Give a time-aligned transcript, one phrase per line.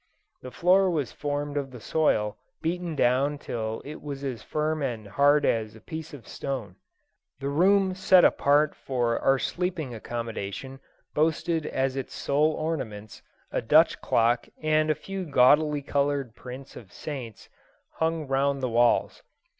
[0.41, 5.07] The floor was formed of the soil, beaten down till it was as firm and
[5.07, 6.77] hard as a piece of stone.
[7.39, 10.79] The room set apart for our sleeping accommodation
[11.13, 16.91] boasted as its sole ornaments a Dutch clock and a few gaudily coloured prints of
[16.91, 17.47] saints
[17.99, 19.21] hung round the walls.